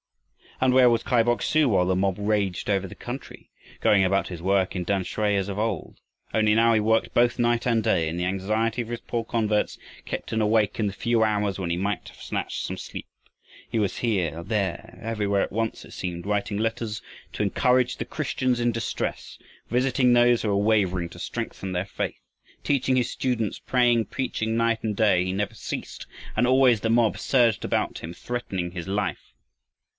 [0.59, 3.49] And where was Kai Bok su while the mob raged over the country?
[3.81, 5.99] Going about his work in Tamsui as of old.
[6.35, 9.77] Only now he worked both night and day, and the anxiety for his poor converts
[10.05, 13.07] kept him awake in the few hours when he might have snatched some sleep.
[13.69, 17.01] He was here, there, everywhere at once, it seemed, writing letters
[17.33, 19.37] to encourage the Christians in distress,
[19.69, 22.19] visiting those who were wavering to strengthen their faith,
[22.63, 27.17] teaching his students, praying, preaching, night and day, he never ceased; and always the mob
[27.19, 29.33] surged about him threatening his life.